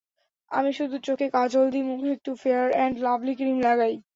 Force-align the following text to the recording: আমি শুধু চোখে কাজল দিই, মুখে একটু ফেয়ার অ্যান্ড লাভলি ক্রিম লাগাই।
আমি 0.51 0.71
শুধু 0.73 0.95
চোখে 1.07 1.27
কাজল 1.35 1.65
দিই, 1.73 1.87
মুখে 1.89 2.09
একটু 2.15 2.31
ফেয়ার 2.41 2.67
অ্যান্ড 2.71 2.95
লাভলি 3.05 3.33
ক্রিম 3.35 3.57
লাগাই। 3.61 3.93